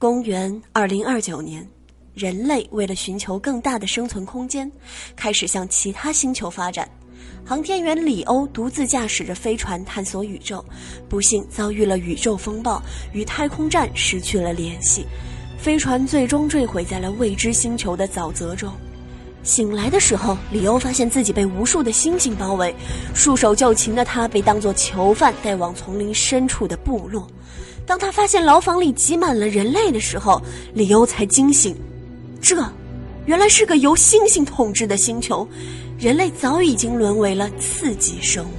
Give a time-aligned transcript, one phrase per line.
[0.00, 1.68] 公元二零二九年，
[2.14, 4.72] 人类为了寻求更大的生存空间，
[5.14, 6.88] 开始向其他星球发展。
[7.44, 10.64] 航天员里欧独自驾驶着飞船探索宇宙，
[11.06, 12.82] 不幸遭遇了宇宙风暴，
[13.12, 15.04] 与太空站失去了联系。
[15.58, 18.72] 飞船最终坠毁在了未知星球的沼泽中。
[19.42, 22.74] 醒来的时候，里欧发现自己被无数的猩猩包围，
[23.12, 27.28] 束手就擒的他被当作囚犯带往丛林深处的部落。
[27.90, 30.40] 当他发现牢房里挤满了人类的时候，
[30.74, 31.74] 李欧才惊醒，
[32.40, 32.64] 这，
[33.26, 35.44] 原来是个由猩猩统治的星球，
[35.98, 38.52] 人类早已经沦为了次级生物。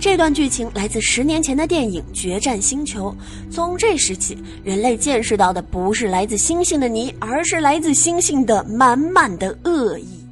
[0.00, 3.14] 这段剧情来自十年前的电影《决战星球》。
[3.54, 10.25] 从这时起，人类见识到的不是来自猩猩的泥，而是来自猩猩的满满的恶意。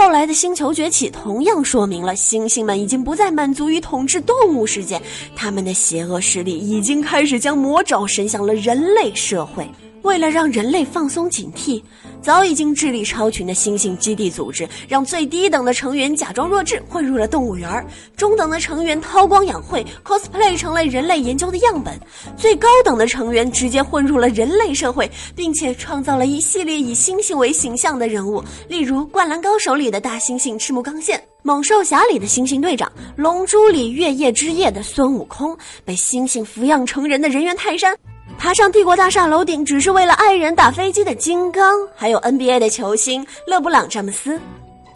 [0.00, 4.98] 后来的星球崛起同样说明了猩猩们已经不再满足于统治动物世界，
[5.36, 9.70] 他们的邪恶势力已经开始将魔爪伸向了人类社会。
[10.00, 11.82] 为了让人类放松警惕，
[12.22, 17.84] 早已经智力超群的猩猩基地组织让最低等的成员假装弱智混入了动物园
[18.16, 21.98] 中等的成员韬光养晦 cosplay 成了人类研究的样本，
[22.36, 37.96] 最高等的成员直接混入了人类社会，并且创造了一系列以猩猩为形象的人物，例如《灌篮高手》里的大猩猩赤木刚宪，《猛兽侠》里的猩猩队长，《龙珠》里月夜之夜的孙悟空，被猩猩抚养成人的人猿泰山。
[38.40, 44.40] 爬上帝国大厦楼顶只是为了爱人打飞机的金刚，还有 NBA 的球星勒布朗詹姆斯，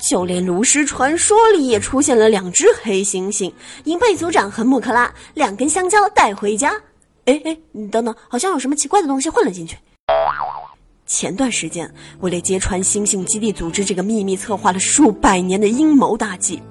[0.01, 3.53] 就连炉石传说里也出现了两只黑猩猩，
[3.85, 6.73] 银背组长和穆克拉，两根香蕉带回家。
[7.27, 9.77] 哎哎，你等等，好像有什么奇怪的东西混了进去。
[11.07, 16.63] 前段时间，为了揭穿猩猩基地组织这个秘密策划了数百年的阴谋大计。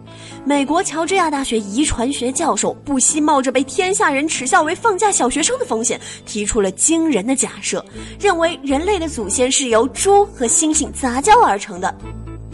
[0.45, 7.83] 美国乔治亚大学遗传学教授不惜冒着被天下人耻笑为放假小学生的风险，提出了惊人的假设，
[8.19, 11.93] 认为人类的祖先是由猪和猩猩杂交而成的。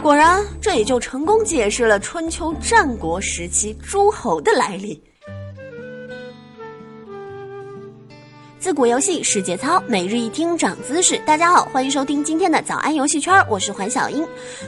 [0.02, 5.02] 果然，这也就成功解释了春秋战国时期诸侯的来历。
[8.60, 11.16] 自古游戏是节操，每日一听长姿势。
[11.24, 14.22] 大家好，欢迎收听今天的早安游戏圈，我是环小英。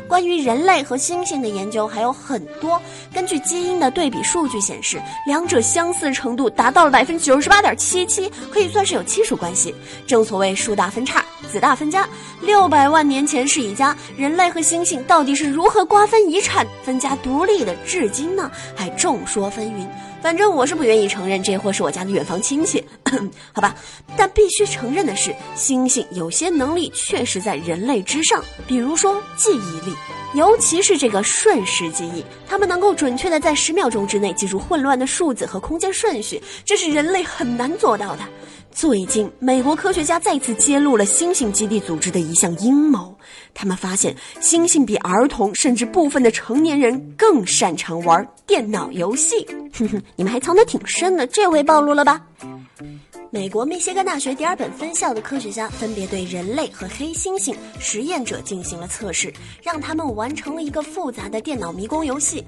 [0.08, 2.80] 关于人类和猩猩的研究还有很多。
[3.12, 9.74] 根据基因的对比数据显示，两者相似程度达到了百分之九十八点七七，可以算是有亲属关系。
[10.06, 12.08] 正所谓树大分叉，子大分家。
[12.40, 17.74] 六百万年前是一家，人类和猩猩到底是如何瓜分遗产、分家独立的？
[17.86, 19.86] 至今呢，还众说纷纭。
[20.20, 22.84] 反正我是不愿意承认这货是我家的远房亲戚，
[23.52, 23.74] 好吧？
[24.16, 29.94] 但必须承认的是，猩猩有些能力确实在人类之上，比如说记忆力，
[30.34, 38.22] 尤其是这个瞬时记忆，它们能够准确的在十秒钟之内记住混乱的数字和空间顺序，这是人类很难做到的。
[38.74, 43.14] 最近，美国科学家再次揭露了猩猩基地组织的一项阴谋。
[43.54, 49.46] 他们发现，猩猩比儿童甚至部分的成年人更擅长玩电脑游戏。
[49.74, 52.20] 哼哼，你们还藏得挺深的，这回暴露了吧？
[53.34, 59.32] 美国密歇根大学第二本分校的科学家分别对人类和黑猩猩实验者进行了测试，
[59.62, 62.44] 让他们完成了一个复杂的电脑迷宫游戏。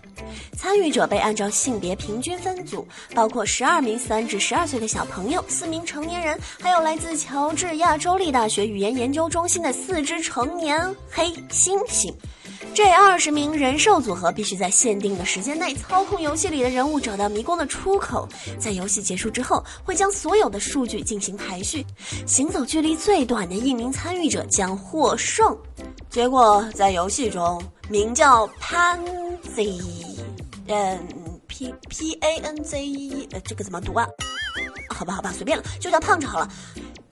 [0.55, 12.13] 参与者被按照性别平均分组，包括十二名三至十二岁的小朋友、四名成年人，还有来自乔治亚州立大学语言研究中心的四只成年黑猩猩。
[12.75, 21.87] 这二十名人兽组合必须在限定的时间内操控游戏里的人物找到迷宫的出口，在游戏结束之后会将所有的数据进行排序，
[22.27, 25.57] 行走距离最短的一名参与者将获胜。
[26.11, 29.81] 结果在游戏中，名叫 Panzy，
[30.67, 30.99] 嗯
[31.47, 34.05] ，P P A N Z E，呃，这个怎么读啊？
[34.89, 36.49] 好吧，好吧，随便了，就叫胖子好了。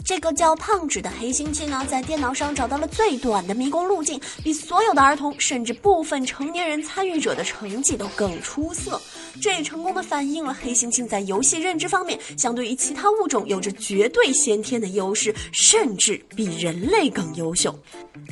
[0.04, 9.00] 这个叫胖纸的黑猩猩呢，在电脑上找到了最短的迷宫路径，比所有的儿童甚至部分成年人参与者的成绩都更出色。
[9.40, 17.74] 这也成功的反映了黑猩猩在游戏认知方面，相对于其他物种有着绝对先天的优势，甚至比人类更优秀。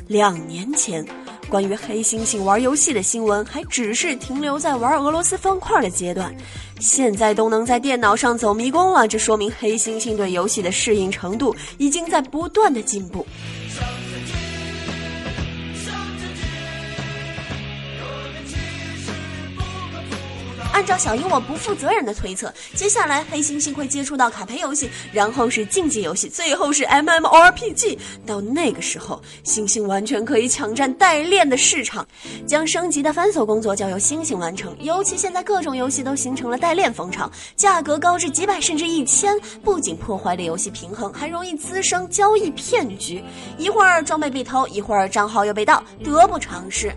[0.08, 1.06] 两年前。
[1.50, 6.32] 关于黑猩猩玩游戏的新闻还只是停留在玩俄罗斯方块的阶段，
[6.78, 13.26] 现在都能在电脑上走迷宫了，这说明黑猩猩对游戏的适应程度已经在不断的进步。
[20.80, 27.98] 按照小樱我不负责任的推测，接下来黑猩猩会接触到卡牌游戏，然后是竞技游戏，最后是 MMORPG。
[28.24, 32.08] 到那个时候，猩猩完全可以抢占代练的市场，
[32.46, 34.74] 将升级的繁琐工作交由猩猩完成。
[34.80, 43.22] 尤其现在各种游戏都形成了代练风潮，价格高至几百甚至一千，不仅破坏了游戏平衡，还容易滋生交易骗局。
[43.58, 46.90] 一会儿装备被偷，一会儿账号又被盗，得不偿失。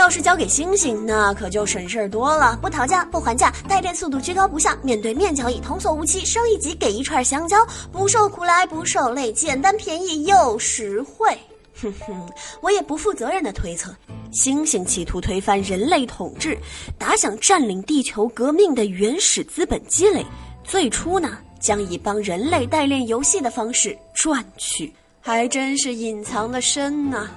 [0.00, 7.58] 要是交给星星，那可就省事儿多了，不讨价不还价，代练速度居高不下，面对面交易童叟无欺，升一级给一串香蕉，
[7.92, 11.36] 不受苦来不受累，简单便宜又实惠。
[11.82, 12.28] 哼哼，
[12.62, 13.94] 我也不负责任的推测，
[14.32, 16.56] 猩猩企图推翻人类统治，
[16.96, 20.24] 打响占领地球革命的原始资本积累，
[20.64, 27.28] 最初呢将以帮人类代练游戏的方式赚取，还真是隐藏的深呐。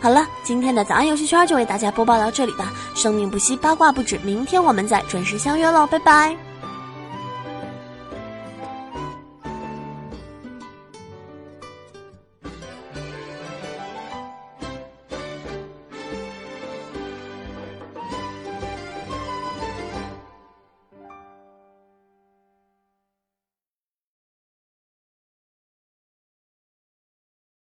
[0.00, 2.72] 好了，今天的早安游戏圈就为大家播报到这里吧。
[2.94, 6.47] 生命不息，八卦不止，明天我们再准时相约喽，拜拜。